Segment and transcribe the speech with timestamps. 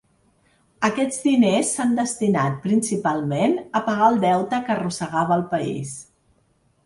[0.87, 5.93] Aquests diners s’han destinat, principalment, a pagar el deute que arrossegava el país.